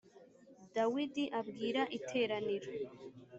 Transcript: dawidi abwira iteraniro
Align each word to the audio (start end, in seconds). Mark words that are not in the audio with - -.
dawidi 0.75 1.23
abwira 1.39 1.81
iteraniro 1.97 2.69